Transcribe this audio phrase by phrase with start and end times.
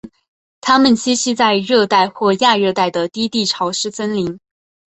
[0.61, 4.39] 它们栖息在热带或亚热带的低地潮湿森林。